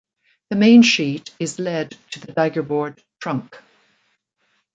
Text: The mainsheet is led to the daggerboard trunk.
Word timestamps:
The 0.49 0.55
mainsheet 0.55 1.29
is 1.37 1.59
led 1.59 1.91
to 2.09 2.19
the 2.19 2.31
daggerboard 2.33 3.03
trunk. 3.19 3.55